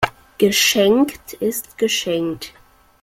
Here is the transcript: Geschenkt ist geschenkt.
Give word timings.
Geschenkt 0.39 1.33
ist 1.41 1.77
geschenkt. 1.77 2.53